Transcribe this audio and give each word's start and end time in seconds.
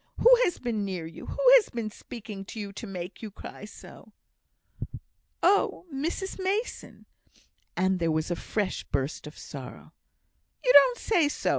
Who 0.17 0.35
has 0.45 0.57
been 0.57 0.83
near 0.83 1.05
you? 1.05 1.27
who 1.27 1.37
has 1.57 1.69
been 1.69 1.91
speaking 1.91 2.43
to 2.45 2.59
you 2.59 2.73
to 2.73 2.87
make 2.87 3.21
you 3.21 3.29
cry 3.29 3.65
so?" 3.65 4.13
"Oh, 5.43 5.85
Mrs 5.93 6.41
Mason." 6.43 7.05
And 7.77 7.99
there 7.99 8.09
was 8.11 8.31
a 8.31 8.35
fresh 8.35 8.83
burst 8.83 9.27
of 9.27 9.37
sorrow. 9.37 9.93
"You 10.65 10.73
don't 10.73 10.97
say 10.97 11.29
so! 11.29 11.49